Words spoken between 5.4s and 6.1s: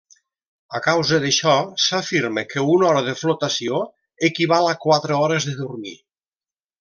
de dormir.